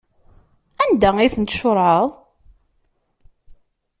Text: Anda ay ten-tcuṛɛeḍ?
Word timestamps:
Anda 0.83 1.09
ay 1.19 1.31
ten-tcuṛɛeḍ? 1.35 2.09